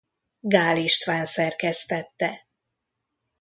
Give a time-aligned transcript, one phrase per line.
[0.39, 2.45] Gál István szerkesztette.